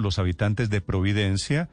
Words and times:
los 0.00 0.18
habitantes 0.18 0.70
de 0.70 0.80
Providencia 0.80 1.68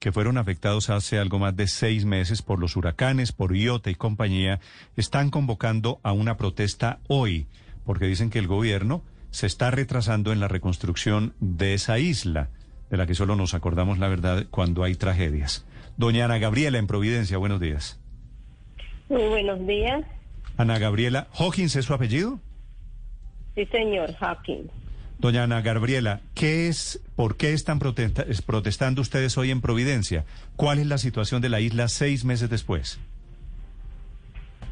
que 0.00 0.12
fueron 0.12 0.38
afectados 0.38 0.88
hace 0.88 1.18
algo 1.18 1.38
más 1.38 1.54
de 1.54 1.68
seis 1.68 2.06
meses 2.06 2.40
por 2.40 2.58
los 2.58 2.74
huracanes, 2.74 3.32
por 3.32 3.54
Iota 3.54 3.90
y 3.90 3.94
compañía, 3.94 4.58
están 4.96 5.30
convocando 5.30 6.00
a 6.02 6.12
una 6.12 6.38
protesta 6.38 7.00
hoy, 7.06 7.46
porque 7.84 8.06
dicen 8.06 8.30
que 8.30 8.38
el 8.38 8.46
gobierno 8.46 9.02
se 9.30 9.46
está 9.46 9.70
retrasando 9.70 10.32
en 10.32 10.40
la 10.40 10.48
reconstrucción 10.48 11.34
de 11.38 11.74
esa 11.74 11.98
isla, 11.98 12.48
de 12.88 12.96
la 12.96 13.06
que 13.06 13.14
solo 13.14 13.36
nos 13.36 13.52
acordamos 13.52 13.98
la 13.98 14.08
verdad 14.08 14.46
cuando 14.50 14.84
hay 14.84 14.94
tragedias. 14.94 15.66
Doña 15.98 16.24
Ana 16.24 16.38
Gabriela 16.38 16.78
en 16.78 16.86
Providencia, 16.86 17.36
buenos 17.36 17.60
días. 17.60 18.00
Muy 19.10 19.26
buenos 19.26 19.66
días. 19.66 20.02
Ana 20.56 20.78
Gabriela, 20.78 21.28
¿Hawkins 21.38 21.76
es 21.76 21.84
su 21.84 21.92
apellido? 21.92 22.40
Sí, 23.54 23.66
señor, 23.66 24.14
Hawkins. 24.18 24.70
Doña 25.20 25.42
Ana 25.42 25.60
Gabriela, 25.60 26.22
¿qué 26.34 26.68
es, 26.68 26.98
por 27.14 27.36
qué 27.36 27.52
están 27.52 27.78
protestando 27.78 29.02
ustedes 29.02 29.36
hoy 29.36 29.50
en 29.50 29.60
Providencia? 29.60 30.24
¿Cuál 30.56 30.78
es 30.78 30.86
la 30.86 30.96
situación 30.96 31.42
de 31.42 31.50
la 31.50 31.60
isla 31.60 31.88
seis 31.88 32.24
meses 32.24 32.48
después? 32.48 32.98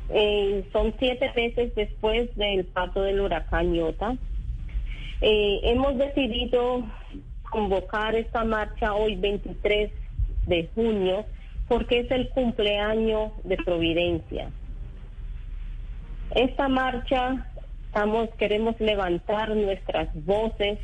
Eh, 0.08 0.66
son 0.72 0.94
siete 0.98 1.30
meses 1.36 1.74
después 1.74 2.34
del 2.36 2.64
paso 2.64 3.02
del 3.02 3.20
huracán 3.20 3.74
Iota. 3.74 4.16
Eh, 5.20 5.60
hemos 5.64 5.98
decidido 5.98 6.82
convocar 7.50 8.14
esta 8.14 8.42
marcha 8.44 8.94
hoy 8.94 9.16
23 9.16 9.90
de 10.46 10.70
junio 10.74 11.26
porque 11.68 12.00
es 12.00 12.10
el 12.10 12.30
cumpleaños 12.30 13.32
de 13.44 13.58
Providencia. 13.58 14.48
Esta 16.34 16.68
marcha 16.68 17.46
Estamos, 17.88 18.28
queremos 18.38 18.78
levantar 18.80 19.56
nuestras 19.56 20.08
voces 20.24 20.78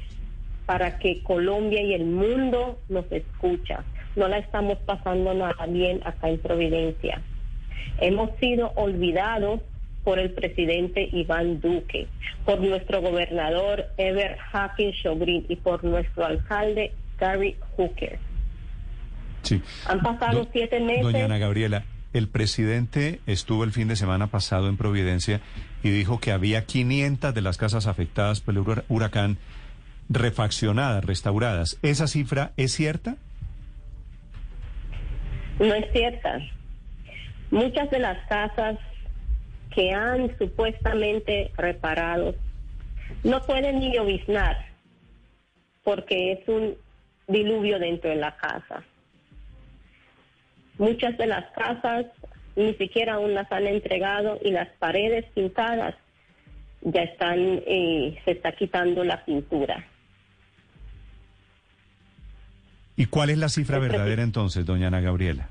para 0.66 0.98
que 0.98 1.22
Colombia 1.22 1.82
y 1.82 1.92
el 1.92 2.06
mundo 2.06 2.78
nos 2.88 3.10
escucha. 3.12 3.84
No 4.16 4.26
la 4.26 4.38
estamos 4.38 4.78
pasando 4.86 5.34
nada 5.34 5.66
bien 5.66 6.00
acá 6.04 6.30
en 6.30 6.38
Providencia. 6.38 7.20
Hemos 8.00 8.30
sido 8.40 8.72
olvidados 8.76 9.60
por 10.02 10.18
el 10.18 10.30
presidente 10.30 11.08
Iván 11.12 11.60
Duque, 11.60 12.06
por 12.44 12.60
nuestro 12.60 13.00
gobernador 13.00 13.86
Ever 13.96 14.36
Hacking 14.38 14.92
Shogrin 14.92 15.46
y 15.48 15.56
por 15.56 15.84
nuestro 15.84 16.24
alcalde 16.24 16.92
Gary 17.18 17.56
Hooker. 17.76 18.18
Sí. 19.42 19.62
Han 19.86 20.00
pasado 20.00 20.46
siete 20.52 20.80
meses. 20.80 21.02
Doña 21.02 21.26
Ana 21.26 21.38
Gabriela, 21.38 21.84
el 22.14 22.28
presidente 22.28 23.20
estuvo 23.26 23.64
el 23.64 23.72
fin 23.72 23.88
de 23.88 23.96
semana 23.96 24.28
pasado 24.28 24.68
en 24.68 24.78
Providencia 24.78 25.40
y 25.82 25.90
dijo 25.90 26.20
que 26.20 26.32
había 26.32 26.64
500 26.64 27.34
de 27.34 27.42
las 27.42 27.58
casas 27.58 27.86
afectadas 27.86 28.40
por 28.40 28.54
el 28.54 28.84
huracán 28.88 29.36
refaccionadas, 30.08 31.04
restauradas. 31.04 31.78
¿Esa 31.82 32.06
cifra 32.06 32.52
es 32.56 32.72
cierta? 32.72 33.16
No 35.58 35.74
es 35.74 35.92
cierta. 35.92 36.38
Muchas 37.50 37.90
de 37.90 37.98
las 37.98 38.26
casas 38.28 38.78
que 39.74 39.92
han 39.92 40.36
supuestamente 40.38 41.52
reparado 41.56 42.34
no 43.24 43.42
pueden 43.42 43.80
ni 43.80 43.92
lloviznar 43.92 44.56
porque 45.82 46.32
es 46.32 46.48
un 46.48 46.76
diluvio 47.28 47.78
dentro 47.78 48.10
de 48.10 48.16
la 48.16 48.36
casa. 48.36 48.84
Muchas 50.78 51.16
de 51.18 51.26
las 51.26 51.44
casas 51.52 52.06
ni 52.56 52.74
siquiera 52.74 53.14
aún 53.14 53.34
las 53.34 53.50
han 53.50 53.66
entregado 53.66 54.38
y 54.42 54.50
las 54.50 54.68
paredes 54.78 55.24
pintadas 55.34 55.94
ya 56.82 57.02
están, 57.02 57.62
eh, 57.66 58.18
se 58.24 58.32
está 58.32 58.52
quitando 58.52 59.04
la 59.04 59.24
pintura. 59.24 59.86
¿Y 62.96 63.06
cuál 63.06 63.30
es 63.30 63.38
la 63.38 63.48
cifra 63.48 63.78
verdadera 63.78 64.22
entonces, 64.22 64.64
doña 64.64 64.86
Ana 64.88 65.00
Gabriela? 65.00 65.48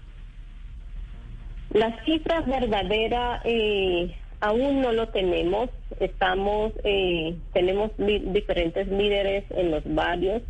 La 1.71 2.03
cifra 2.05 2.41
verdadera 2.41 3.41
eh, 3.43 4.15
aún 4.39 4.81
no 4.81 4.93
lo 4.93 5.09
tenemos. 5.09 5.69
Estamos, 5.99 6.71
eh, 6.83 7.35
tenemos 7.51 7.91
diferentes 7.97 8.87
líderes 8.87 9.43
en 9.49 9.71
los 9.71 9.83
barrios. 9.93 10.41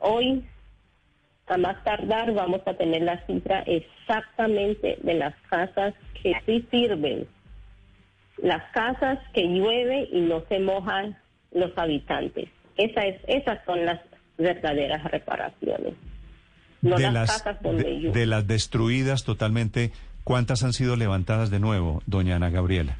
hoy 0.00 0.44
a 1.46 1.58
más 1.58 1.82
tardar 1.84 2.32
vamos 2.32 2.62
a 2.66 2.74
tener 2.74 3.02
la 3.02 3.24
cifra 3.26 3.60
exactamente 3.60 4.98
de 5.02 5.14
las 5.14 5.34
casas 5.50 5.94
que 6.22 6.32
sí 6.46 6.66
sirven. 6.70 7.26
Las 8.42 8.62
casas 8.72 9.18
que 9.32 9.42
llueve 9.42 10.08
y 10.10 10.20
no 10.22 10.42
se 10.48 10.58
mojan 10.58 11.16
los 11.52 11.76
habitantes. 11.76 12.48
Esa 12.76 13.02
es, 13.02 13.20
esas 13.28 13.64
son 13.64 13.84
las 13.84 14.00
verdaderas 14.38 15.04
reparaciones. 15.04 15.94
No 16.82 16.96
de 16.96 17.10
las, 17.10 17.30
casas 17.30 17.62
donde 17.62 17.84
de, 17.84 18.10
de 18.10 18.26
las 18.26 18.46
destruidas 18.46 19.24
totalmente, 19.24 19.92
¿cuántas 20.24 20.64
han 20.64 20.72
sido 20.72 20.96
levantadas 20.96 21.50
de 21.50 21.60
nuevo, 21.60 22.02
doña 22.06 22.36
Ana 22.36 22.50
Gabriela? 22.50 22.96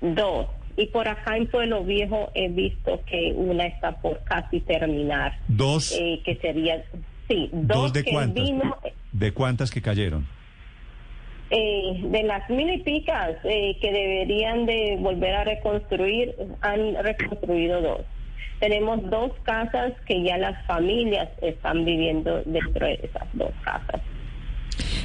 Dos. 0.00 0.48
Y 0.76 0.86
por 0.86 1.06
acá 1.06 1.36
en 1.36 1.48
Pueblo 1.48 1.84
Viejo 1.84 2.30
he 2.34 2.48
visto 2.48 3.02
que 3.04 3.32
una 3.36 3.66
está 3.66 4.00
por 4.00 4.22
casi 4.24 4.60
terminar. 4.60 5.38
Dos. 5.48 5.92
Eh, 6.00 6.22
que 6.24 6.36
sería 6.36 6.82
Sí, 7.32 7.48
dos, 7.52 7.92
de 7.92 8.04
cuántas. 8.04 8.48
¿De 9.12 9.32
cuántas 9.32 9.70
que 9.70 9.80
cayeron? 9.80 10.26
Eh, 11.50 12.00
de 12.04 12.22
las 12.22 12.48
mil 12.48 12.72
y 12.72 12.78
picas 12.78 13.36
eh, 13.44 13.76
que 13.80 13.92
deberían 13.92 14.64
de 14.64 14.96
volver 14.98 15.34
a 15.34 15.44
reconstruir, 15.44 16.34
han 16.62 16.94
reconstruido 17.02 17.80
dos. 17.82 18.00
Tenemos 18.58 19.02
dos 19.10 19.32
casas 19.42 19.92
que 20.06 20.22
ya 20.22 20.38
las 20.38 20.64
familias 20.66 21.28
están 21.42 21.84
viviendo 21.84 22.42
dentro 22.46 22.86
de 22.86 22.94
esas 23.02 23.28
dos 23.34 23.52
casas. 23.64 24.00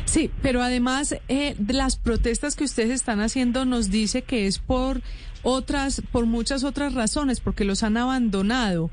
Sí, 0.05 0.31
pero 0.41 0.61
además 0.61 1.19
eh, 1.27 1.55
las 1.67 1.97
protestas 1.97 2.55
que 2.55 2.63
ustedes 2.63 2.91
están 2.91 3.19
haciendo 3.19 3.65
nos 3.65 3.89
dice 3.91 4.21
que 4.21 4.47
es 4.47 4.59
por 4.59 5.01
otras, 5.43 6.01
por 6.11 6.25
muchas 6.27 6.63
otras 6.63 6.93
razones, 6.93 7.41
porque 7.41 7.65
los 7.65 7.83
han 7.83 7.97
abandonado. 7.97 8.89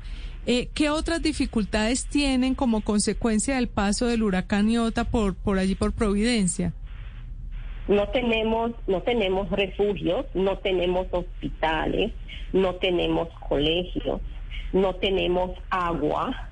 Eh, 0.47 0.69
¿Qué 0.75 0.89
otras 0.89 1.23
dificultades 1.23 2.07
tienen 2.07 2.53
como 2.53 2.81
consecuencia 2.81 3.55
del 3.55 3.67
paso 3.67 4.05
del 4.05 4.21
huracán 4.21 4.69
Iota 4.69 5.03
por, 5.03 5.35
por 5.35 5.57
allí 5.57 5.73
por 5.73 5.93
Providencia? 5.93 6.73
No 7.87 8.07
tenemos, 8.09 8.71
no 8.87 9.01
tenemos 9.01 9.49
refugios, 9.49 10.25
no 10.35 10.57
tenemos 10.59 11.07
hospitales, 11.11 12.11
no 12.53 12.75
tenemos 12.75 13.29
colegios, 13.47 14.21
no 14.71 14.95
tenemos 14.95 15.51
agua. 15.69 16.49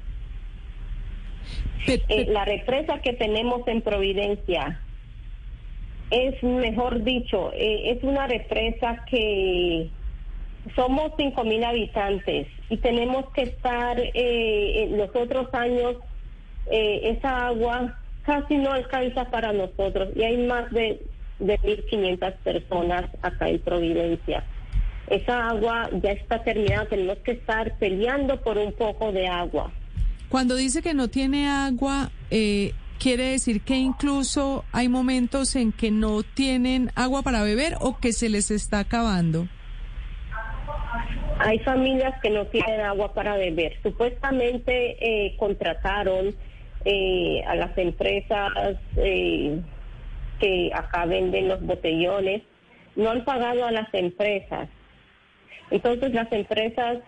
Eh, 1.86 2.26
la 2.30 2.46
represa 2.46 3.00
que 3.00 3.14
tenemos 3.14 3.68
en 3.68 3.82
Providencia 3.82 4.80
es, 6.10 6.42
mejor 6.44 7.04
dicho, 7.04 7.52
eh, 7.54 7.92
es 7.92 8.04
una 8.04 8.28
represa 8.28 9.04
que 9.10 9.90
somos 10.76 11.12
cinco 11.18 11.44
mil 11.44 11.64
habitantes 11.64 12.48
y 12.70 12.78
tenemos 12.78 13.30
que 13.34 13.44
estar 13.44 14.00
eh, 14.00 14.84
en 14.84 14.98
los 14.98 15.16
otros 15.16 15.54
años 15.54 15.98
eh, 16.72 17.16
esa 17.18 17.48
agua 17.48 18.00
casi 18.24 18.58
no 18.58 18.72
alcanza 18.72 19.26
para 19.26 19.52
nosotros 19.52 20.10
y 20.16 20.24
hay 20.24 20.38
más 20.48 20.72
de 20.72 21.02
de 21.40 21.60
1.500 21.60 22.36
personas 22.38 23.10
acá 23.22 23.50
en 23.50 23.60
Providencia. 23.60 24.44
Esa 25.08 25.50
agua 25.50 25.90
ya 26.02 26.12
está 26.12 26.44
terminada, 26.44 26.86
tenemos 26.86 27.18
que 27.20 27.32
estar 27.32 27.78
peleando 27.78 28.42
por 28.42 28.58
un 28.58 28.72
poco 28.74 29.12
de 29.12 29.28
agua. 29.28 29.72
Cuando 30.30 30.56
dice 30.56 30.82
que 30.82 30.94
no 30.94 31.10
tiene 31.10 31.48
agua, 31.48 32.10
eh, 32.32 32.74
quiere 33.00 33.32
decir 33.32 33.62
que 33.62 33.76
incluso 33.76 34.64
hay 34.72 34.88
momentos 34.88 35.56
en 35.56 35.72
que 35.72 35.92
no 35.92 36.24
tienen 36.24 36.92
agua 36.96 37.22
para 37.22 37.44
beber 37.44 37.76
o 37.82 37.98
que 37.98 38.14
se 38.14 38.30
les 38.30 38.50
está 38.50 38.80
acabando. 38.80 39.48
Hay 41.46 41.60
familias 41.60 42.14
que 42.22 42.30
no 42.30 42.46
tienen 42.46 42.80
agua 42.80 43.14
para 43.14 43.36
beber. 43.36 43.74
Supuestamente 43.84 44.96
eh, 45.02 45.36
contrataron 45.36 46.34
eh, 46.86 47.44
a 47.46 47.56
las 47.56 47.78
empresas 47.78 48.78
eh, 48.96 49.60
que 50.40 50.72
acá 50.74 51.06
venden 51.06 51.50
los 51.50 51.62
botellones. 51.62 52.44
No 52.96 53.10
han 53.10 53.26
pagado 53.26 53.66
a 53.66 53.72
las 53.74 53.94
empresas. 53.94 54.70
Entonces 55.70 56.14
las 56.14 56.32
empresas 56.32 57.00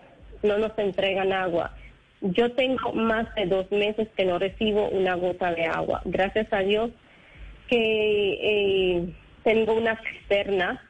no 0.42 0.58
nos 0.58 0.78
entregan 0.78 1.32
agua. 1.32 1.74
Yo 2.20 2.52
tengo 2.52 2.92
más 2.92 3.34
de 3.36 3.46
dos 3.46 3.72
meses 3.72 4.06
que 4.18 4.26
no 4.26 4.38
recibo 4.38 4.90
una 4.90 5.14
gota 5.14 5.54
de 5.54 5.64
agua. 5.64 6.02
Gracias 6.04 6.52
a 6.52 6.58
Dios 6.58 6.90
que 7.68 9.14
tengo 9.44 9.72
una 9.72 9.98
cisterna 10.02 10.82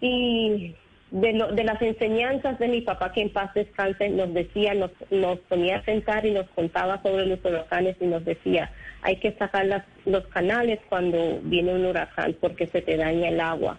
y 0.00 0.76
de, 1.10 1.64
las 1.64 1.80
enseñanzas 1.80 2.58
de 2.58 2.68
mi 2.68 2.80
papá, 2.82 3.12
que 3.12 3.22
en 3.22 3.30
paz 3.30 3.52
descanse, 3.54 4.10
nos 4.10 4.32
decía, 4.34 4.74
nos, 4.74 4.90
nos 5.10 5.38
ponía 5.40 5.78
a 5.78 5.84
sentar 5.84 6.26
y 6.26 6.32
nos 6.32 6.48
contaba 6.50 7.00
sobre 7.02 7.26
los 7.26 7.42
huracanes 7.44 7.96
y 8.00 8.06
nos 8.06 8.24
decía, 8.24 8.70
hay 9.02 9.16
que 9.16 9.32
sacar 9.32 9.84
los 10.04 10.26
canales 10.26 10.80
cuando 10.88 11.40
viene 11.42 11.74
un 11.74 11.86
huracán 11.86 12.36
porque 12.40 12.66
se 12.66 12.82
te 12.82 12.96
daña 12.96 13.28
el 13.28 13.40
agua. 13.40 13.78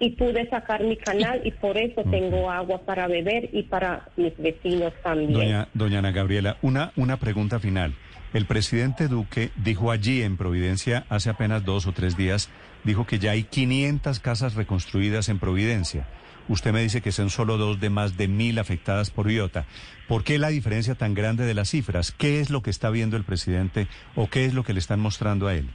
Y 0.00 0.10
pude 0.10 0.48
sacar 0.48 0.82
mi 0.82 0.96
canal 0.96 1.42
y 1.44 1.52
por 1.52 1.76
eso 1.76 2.02
tengo 2.10 2.50
agua 2.50 2.80
para 2.80 3.06
beber 3.06 3.50
y 3.52 3.64
para 3.64 4.08
mis 4.16 4.36
vecinos 4.38 4.94
también. 5.04 5.34
Doña, 5.34 5.68
doña 5.74 5.98
Ana 5.98 6.10
Gabriela, 6.10 6.56
una, 6.62 6.92
una 6.96 7.18
pregunta 7.18 7.60
final. 7.60 7.94
El 8.32 8.46
presidente 8.46 9.08
Duque 9.08 9.50
dijo 9.56 9.90
allí 9.90 10.22
en 10.22 10.36
Providencia 10.36 11.04
hace 11.10 11.28
apenas 11.30 11.64
dos 11.64 11.86
o 11.86 11.92
tres 11.92 12.16
días, 12.16 12.48
dijo 12.82 13.06
que 13.06 13.18
ya 13.18 13.32
hay 13.32 13.42
500 13.44 14.20
casas 14.20 14.54
reconstruidas 14.54 15.28
en 15.28 15.38
Providencia. 15.38 16.06
Usted 16.48 16.72
me 16.72 16.82
dice 16.82 17.02
que 17.02 17.12
son 17.12 17.28
solo 17.28 17.58
dos 17.58 17.78
de 17.78 17.90
más 17.90 18.16
de 18.16 18.26
mil 18.26 18.58
afectadas 18.58 19.10
por 19.10 19.30
Iota. 19.30 19.66
¿Por 20.08 20.24
qué 20.24 20.38
la 20.38 20.48
diferencia 20.48 20.94
tan 20.94 21.14
grande 21.14 21.44
de 21.44 21.54
las 21.54 21.70
cifras? 21.70 22.10
¿Qué 22.10 22.40
es 22.40 22.50
lo 22.50 22.62
que 22.62 22.70
está 22.70 22.90
viendo 22.90 23.16
el 23.16 23.24
presidente 23.24 23.86
o 24.16 24.28
qué 24.28 24.46
es 24.46 24.54
lo 24.54 24.64
que 24.64 24.72
le 24.72 24.80
están 24.80 24.98
mostrando 24.98 25.46
a 25.46 25.54
él? 25.54 25.68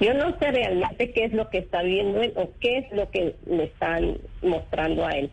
Yo 0.00 0.14
no 0.14 0.38
sé 0.38 0.50
realmente 0.50 1.12
qué 1.12 1.24
es 1.24 1.32
lo 1.32 1.48
que 1.48 1.58
está 1.58 1.82
viendo 1.82 2.20
él 2.20 2.32
o 2.36 2.50
qué 2.60 2.78
es 2.78 2.92
lo 2.92 3.10
que 3.10 3.34
le 3.46 3.64
están 3.64 4.18
mostrando 4.42 5.06
a 5.06 5.10
él 5.12 5.30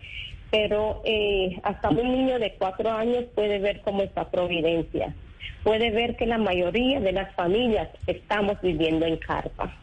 pero 0.54 1.02
eh, 1.04 1.60
hasta 1.64 1.90
un 1.90 2.12
niño 2.12 2.38
de 2.38 2.54
cuatro 2.60 2.92
años 2.92 3.24
puede 3.34 3.58
ver 3.58 3.82
cómo 3.82 4.04
está 4.04 4.30
Providencia, 4.30 5.16
puede 5.64 5.90
ver 5.90 6.16
que 6.16 6.28
la 6.28 6.38
mayoría 6.38 7.00
de 7.00 7.12
las 7.12 7.34
familias 7.34 7.90
estamos 8.06 8.62
viviendo 8.62 9.08
en 9.08 9.18
carpa. 9.18 9.76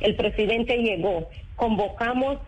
El 0.00 0.16
presidente 0.16 0.78
llegó, 0.78 1.30
convocamos 1.54 2.38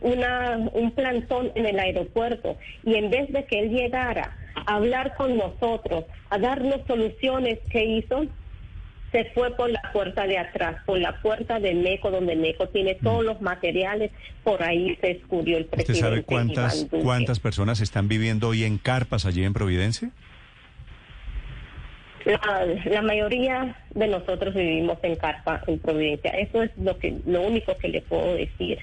una, 0.00 0.56
un 0.72 0.92
plantón 0.92 1.52
en 1.56 1.66
el 1.66 1.78
aeropuerto 1.78 2.56
y 2.82 2.94
en 2.94 3.10
vez 3.10 3.30
de 3.34 3.44
que 3.44 3.58
él 3.58 3.68
llegara 3.68 4.34
a 4.54 4.76
hablar 4.76 5.14
con 5.14 5.36
nosotros, 5.36 6.06
a 6.30 6.38
darnos 6.38 6.80
soluciones, 6.86 7.58
¿qué 7.70 7.84
hizo? 7.84 8.24
Se 9.12 9.24
fue 9.26 9.54
por 9.56 9.70
la 9.70 9.80
puerta 9.92 10.26
de 10.26 10.38
atrás, 10.38 10.76
por 10.84 10.98
la 10.98 11.20
puerta 11.20 11.58
de 11.60 11.74
Meco, 11.74 12.10
donde 12.10 12.36
Meco 12.36 12.68
tiene 12.68 12.96
mm. 13.00 13.04
todos 13.04 13.24
los 13.24 13.40
materiales, 13.40 14.10
por 14.44 14.62
ahí 14.62 14.96
se 15.00 15.12
escurrió 15.12 15.58
el 15.58 15.66
presidente. 15.66 15.92
¿Usted 15.92 16.04
sabe 16.04 16.22
cuántas, 16.22 16.86
cuántas 16.90 17.40
personas 17.40 17.80
están 17.80 18.08
viviendo 18.08 18.48
hoy 18.48 18.64
en 18.64 18.78
carpas 18.78 19.24
allí 19.24 19.44
en 19.44 19.52
Providencia? 19.52 20.10
La, 22.90 23.00
mayoría 23.00 23.74
de 23.94 24.06
nosotros 24.06 24.54
vivimos 24.54 24.98
en 25.02 25.16
carpa 25.16 25.62
en 25.66 25.78
Providencia. 25.78 26.30
Eso 26.32 26.62
es 26.62 26.70
lo 26.76 26.98
que 26.98 27.16
lo 27.26 27.42
único 27.42 27.74
que 27.78 27.88
le 27.88 28.02
puedo 28.02 28.34
decir. 28.34 28.78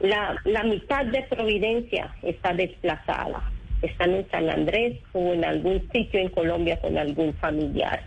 La, 0.00 0.36
la 0.44 0.64
mitad 0.64 1.04
de 1.06 1.22
Providencia 1.22 2.12
está 2.22 2.52
desplazada. 2.54 3.52
Están 3.82 4.14
en 4.14 4.28
San 4.30 4.50
Andrés 4.50 4.98
o 5.12 5.32
en 5.32 5.44
algún 5.44 5.88
sitio 5.92 6.18
en 6.18 6.28
Colombia 6.30 6.80
con 6.80 6.98
algún 6.98 7.32
familiar. 7.34 8.02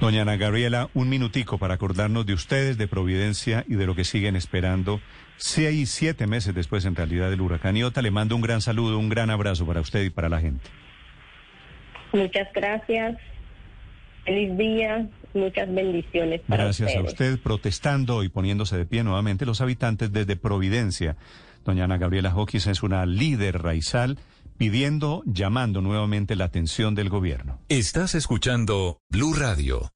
Doña 0.00 0.22
Ana 0.22 0.36
Gabriela, 0.36 0.88
un 0.94 1.10
minutico 1.10 1.58
para 1.58 1.74
acordarnos 1.74 2.24
de 2.24 2.32
ustedes, 2.32 2.78
de 2.78 2.88
Providencia 2.88 3.66
y 3.68 3.74
de 3.74 3.84
lo 3.84 3.94
que 3.94 4.04
siguen 4.04 4.34
esperando. 4.34 4.98
Seis, 5.36 5.90
siete 5.90 6.26
meses 6.26 6.54
después, 6.54 6.86
en 6.86 6.96
realidad, 6.96 7.28
del 7.28 7.42
huracán 7.42 7.76
Iota. 7.76 8.00
Le 8.00 8.10
mando 8.10 8.34
un 8.34 8.40
gran 8.40 8.62
saludo, 8.62 8.98
un 8.98 9.10
gran 9.10 9.28
abrazo 9.28 9.66
para 9.66 9.82
usted 9.82 10.02
y 10.02 10.08
para 10.08 10.30
la 10.30 10.40
gente. 10.40 10.64
Muchas 12.14 12.48
gracias. 12.54 13.18
Feliz 14.24 14.56
día. 14.56 15.06
Muchas 15.34 15.72
bendiciones 15.72 16.40
para 16.48 16.64
Gracias 16.64 16.96
a 16.96 17.02
usted, 17.02 17.38
protestando 17.38 18.24
y 18.24 18.30
poniéndose 18.30 18.78
de 18.78 18.86
pie 18.86 19.04
nuevamente 19.04 19.44
los 19.44 19.60
habitantes 19.60 20.10
desde 20.10 20.34
Providencia. 20.34 21.16
Doña 21.64 21.84
Ana 21.84 21.98
Gabriela 21.98 22.30
Joquis 22.30 22.66
es 22.66 22.82
una 22.82 23.04
líder 23.04 23.62
raizal 23.62 24.18
pidiendo, 24.60 25.22
llamando 25.24 25.80
nuevamente 25.80 26.36
la 26.36 26.44
atención 26.44 26.94
del 26.94 27.08
gobierno. 27.08 27.62
Estás 27.70 28.14
escuchando 28.14 29.00
Blue 29.08 29.32
Radio. 29.32 29.90